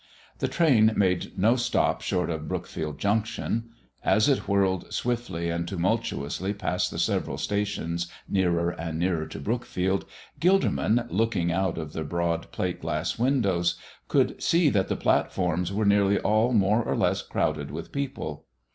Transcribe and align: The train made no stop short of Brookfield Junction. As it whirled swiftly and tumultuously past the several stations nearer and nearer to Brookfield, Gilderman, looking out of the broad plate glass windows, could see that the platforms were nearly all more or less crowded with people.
The 0.39 0.47
train 0.47 0.91
made 0.95 1.37
no 1.37 1.55
stop 1.55 2.01
short 2.01 2.31
of 2.31 2.47
Brookfield 2.47 2.97
Junction. 2.97 3.69
As 4.03 4.27
it 4.27 4.47
whirled 4.47 4.91
swiftly 4.91 5.51
and 5.51 5.67
tumultuously 5.67 6.55
past 6.55 6.89
the 6.89 6.97
several 6.97 7.37
stations 7.37 8.07
nearer 8.27 8.71
and 8.71 8.97
nearer 8.97 9.27
to 9.27 9.37
Brookfield, 9.39 10.05
Gilderman, 10.39 11.05
looking 11.11 11.51
out 11.51 11.77
of 11.77 11.93
the 11.93 12.03
broad 12.03 12.51
plate 12.51 12.81
glass 12.81 13.19
windows, 13.19 13.75
could 14.07 14.41
see 14.41 14.69
that 14.69 14.87
the 14.87 14.95
platforms 14.97 15.71
were 15.71 15.85
nearly 15.85 16.17
all 16.17 16.51
more 16.51 16.81
or 16.81 16.95
less 16.97 17.21
crowded 17.21 17.69
with 17.69 17.91
people. 17.91 18.47